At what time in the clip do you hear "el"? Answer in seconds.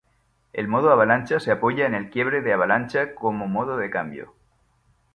0.51-0.67, 1.93-2.09